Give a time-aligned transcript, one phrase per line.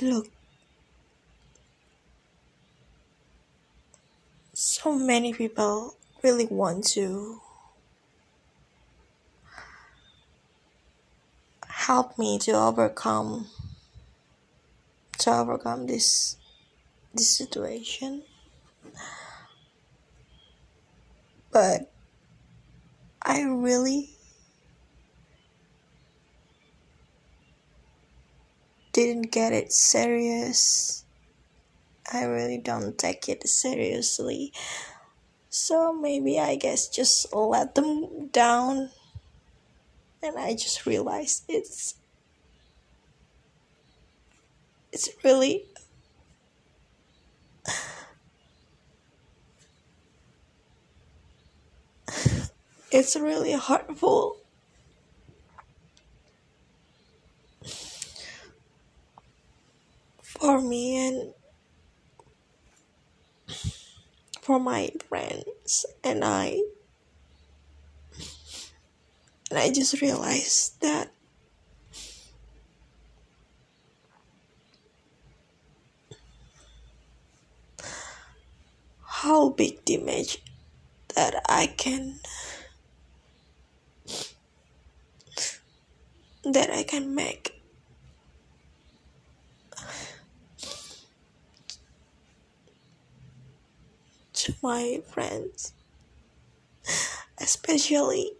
[0.00, 0.28] look
[4.52, 7.40] so many people really want to
[11.66, 13.46] help me to overcome
[15.18, 16.36] to overcome this
[17.14, 18.22] this situation.
[21.50, 21.90] But
[23.22, 24.10] I really
[29.04, 31.04] didn't get it serious.
[32.12, 34.52] I really don't take it seriously.
[35.48, 38.90] So maybe I guess just let them down.
[40.22, 41.94] And I just realized it's
[44.92, 45.64] it's really
[52.92, 54.39] it's really hurtful
[60.40, 61.34] for me and
[64.40, 65.86] for my friends.
[66.02, 66.62] And I
[69.50, 71.12] and I just realized that
[79.04, 80.38] how big the image
[81.14, 82.20] that I can
[86.44, 87.59] that I can make
[94.62, 95.72] my friends,
[97.38, 98.32] especially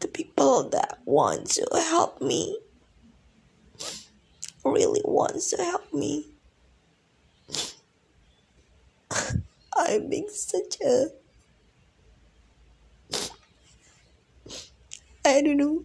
[0.00, 2.58] the people that want to help me,
[4.64, 6.26] really wants to help me.
[9.76, 11.06] I'm being such a
[15.24, 15.84] I don't know.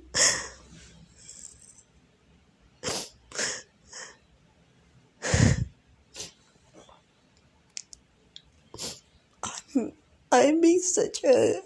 [10.34, 11.62] I'm, being such a,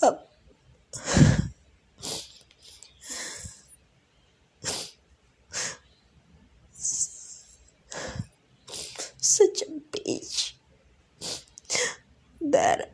[0.00, 0.18] a
[9.16, 10.52] such a bitch.
[12.40, 12.92] That.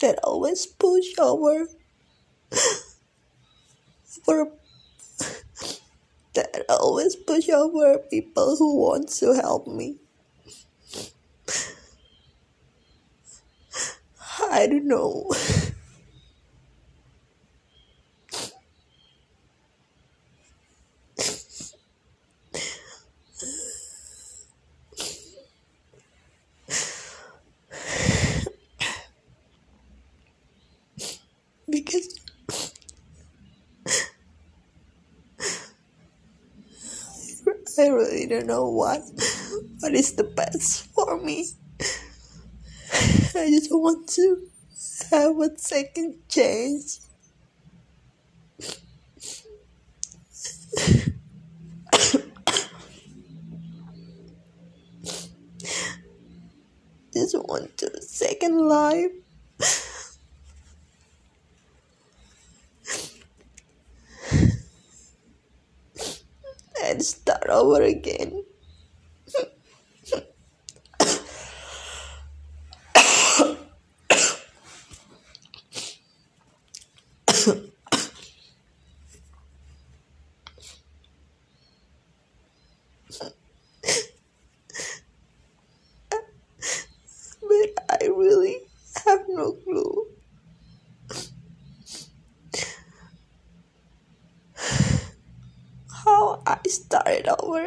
[0.00, 1.68] That always push over
[4.24, 4.52] for
[6.34, 6.64] that
[7.48, 9.96] push over people who want to help me.
[14.50, 15.30] I don't know.
[31.70, 32.18] because
[38.28, 39.00] Don't know what
[39.80, 41.48] what is the best for me.
[42.92, 44.48] I just want to
[45.10, 47.08] have a second chance.
[57.14, 59.10] just want a second life.
[66.84, 67.02] and
[67.50, 68.44] over again.
[87.42, 88.58] but I really
[89.06, 90.06] have no clue.
[96.90, 97.66] I over.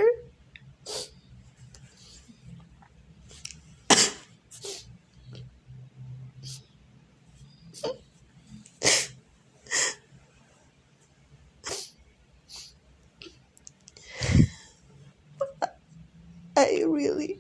[16.56, 17.40] I really,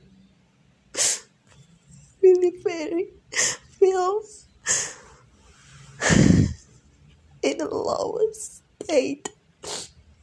[2.21, 3.09] really very
[3.79, 4.21] feel
[7.43, 9.29] in the lowest state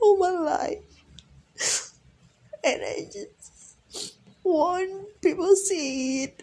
[0.03, 0.88] of my life
[2.75, 3.77] and I just
[4.45, 6.43] want people see it.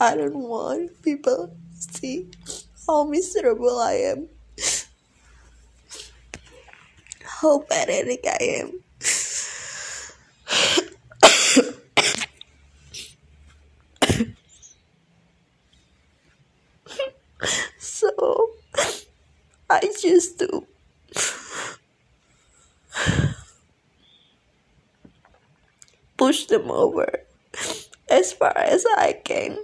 [0.00, 2.28] I don't want people to see
[2.86, 4.28] how miserable I am,
[7.22, 8.80] how pathetic I am.
[17.78, 18.50] so
[19.70, 20.66] I just do.
[26.28, 27.08] Push them over
[28.10, 29.56] as far as I can.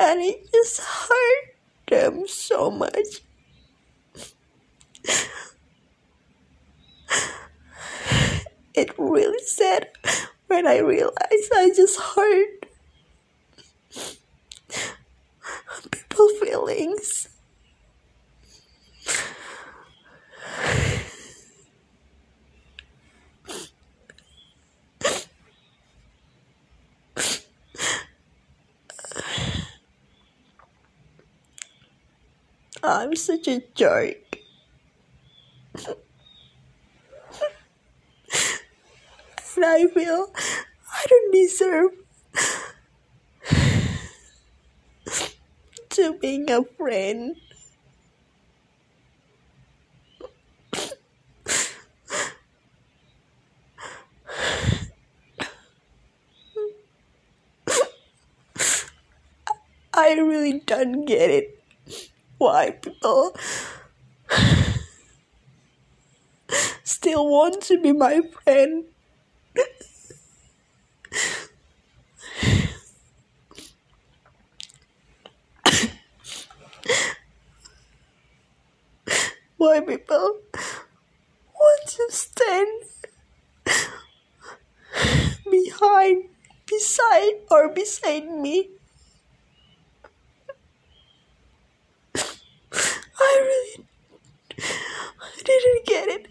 [0.00, 1.54] And it just hurt
[1.88, 3.20] them so much.
[8.74, 9.90] It really sad
[10.48, 12.66] when I realized I just hurt
[15.88, 17.28] people feelings.
[32.82, 34.38] I'm such a jerk.
[39.62, 40.26] and I feel
[40.92, 41.90] I don't deserve
[45.90, 47.36] to being a friend.
[59.94, 61.61] I really don't get it.
[62.42, 63.36] Why people
[66.82, 68.86] still want to be my friend?
[79.56, 80.40] Why people
[81.54, 82.82] want to stand
[85.48, 86.24] behind,
[86.66, 88.81] beside, or beside me?
[93.22, 93.86] I really
[95.20, 96.26] I didn't get it.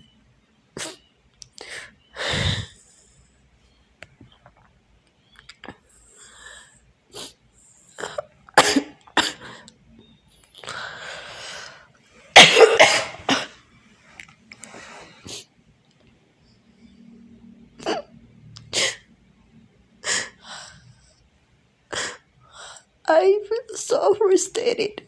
[23.07, 25.07] I feel so frustrated.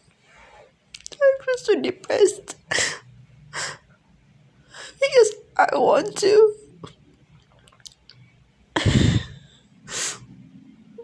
[1.73, 2.55] So depressed.
[4.99, 6.53] Because I want to.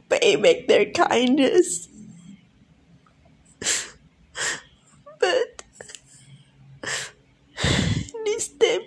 [0.09, 1.87] Pay back their kindness,
[5.19, 5.63] but
[8.25, 8.81] this time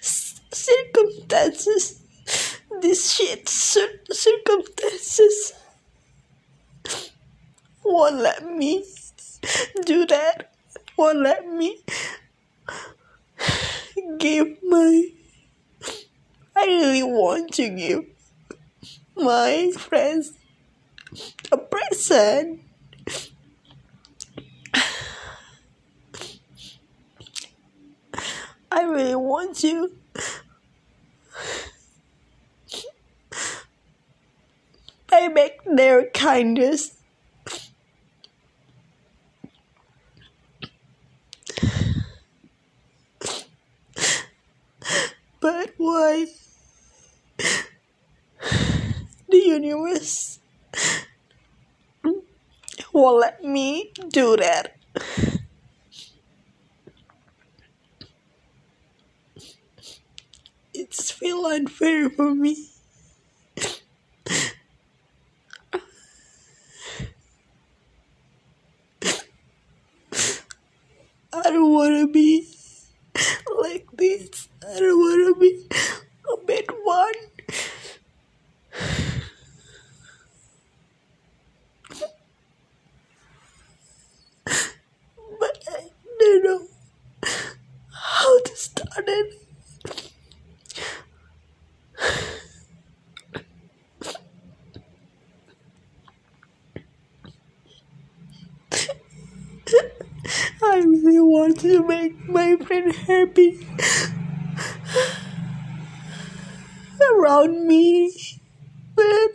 [0.00, 2.00] circumstances,
[2.80, 5.52] this shit cir- circumstances
[7.84, 8.84] won't let me
[9.84, 10.53] do that.
[10.96, 11.80] Won't let me
[14.18, 15.08] give my.
[16.56, 18.04] I really want to give
[19.16, 20.32] my friends
[21.50, 22.60] a present.
[28.70, 29.92] I really want to
[35.08, 36.96] pay back their kindness.
[45.44, 46.24] But why?
[49.28, 50.38] The universe
[52.94, 54.76] won't let me do that.
[60.72, 62.70] It's feel unfair for me.
[71.34, 72.48] I don't wanna be
[73.64, 74.48] like this.
[74.68, 75.66] I don't wanna be
[76.32, 77.14] a bad one.
[85.40, 86.66] But I don't know
[87.92, 89.40] how to start it.
[100.62, 101.82] I really want to
[102.64, 103.66] friend happy
[107.12, 108.12] around me,
[108.94, 109.30] but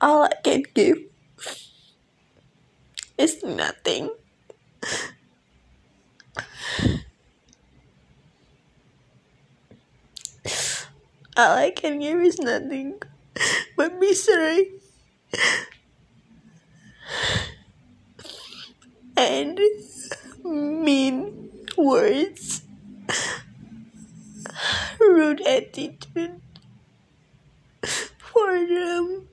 [0.00, 0.98] all I can give
[3.18, 4.10] is nothing.
[11.36, 13.02] All I can give is nothing
[13.76, 14.70] but misery
[19.34, 19.58] and
[20.44, 22.62] mean words,
[25.00, 26.40] rude attitude,
[28.18, 29.28] for them.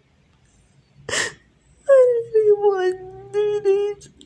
[1.10, 2.00] I
[2.34, 4.21] really want to do this.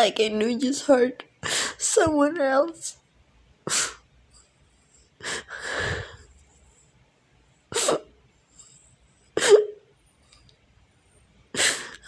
[0.00, 1.24] All I do just hurt
[1.76, 2.96] someone else.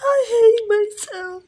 [0.00, 1.42] I hate myself.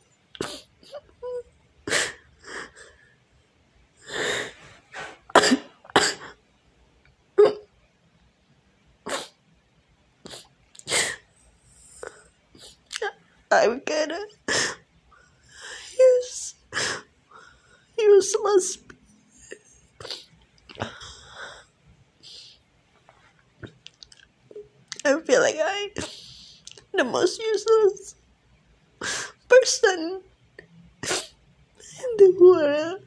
[13.51, 14.21] I'm gonna
[15.99, 16.55] use
[17.99, 18.79] useless.
[25.07, 25.91] I feel like I
[26.95, 27.05] the
[27.38, 28.14] most useless
[29.49, 30.21] person
[31.03, 33.00] in the world.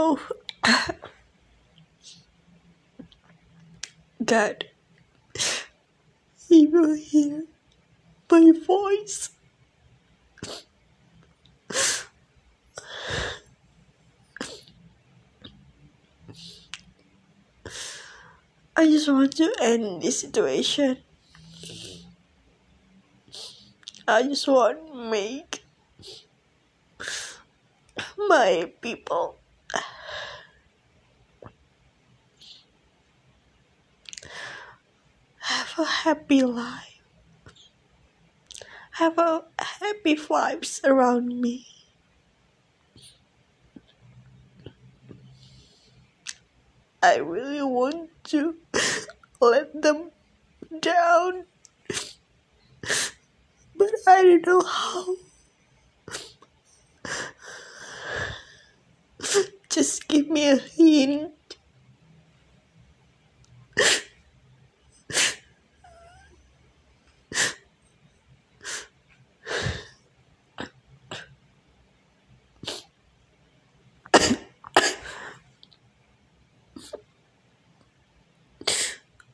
[0.02, 0.18] Oh,
[4.24, 4.64] God,
[6.48, 7.44] He will hear
[8.30, 9.30] my voice.
[18.76, 20.98] I just want to end this situation.
[24.08, 25.64] I just want to make
[28.16, 29.39] my people
[35.38, 37.00] have a happy life,
[38.92, 41.66] have a happy vibes around me.
[47.02, 48.56] I really want to
[49.40, 50.10] let them
[50.80, 51.46] down,
[53.76, 55.16] but I don't know how.
[59.70, 61.32] Just give me a hint.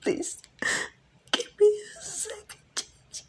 [0.02, 0.42] Please
[1.32, 3.24] give me a second chance.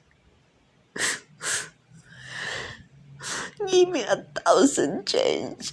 [3.71, 5.71] Give me a thousand change.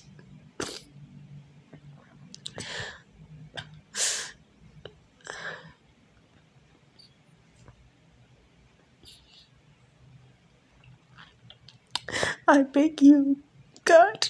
[12.55, 13.43] I beg you,
[13.85, 14.29] God.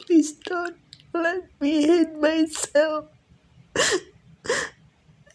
[0.00, 0.76] Please don't
[1.14, 3.06] let me hate myself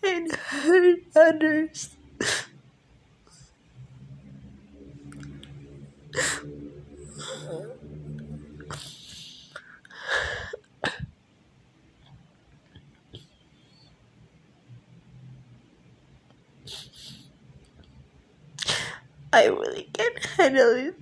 [0.03, 1.94] and hurt others.
[19.36, 20.96] I really can't handle it.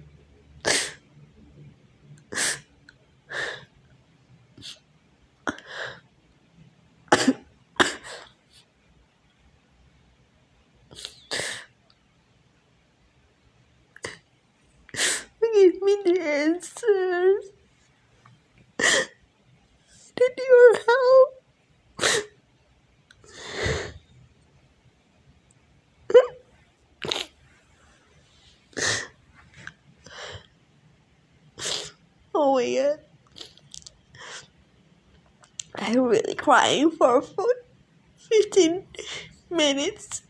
[15.53, 17.43] Give me the answers.
[20.19, 21.33] Need your help.
[35.75, 37.45] I'm really crying for for
[38.15, 38.87] 15
[39.49, 40.21] minutes.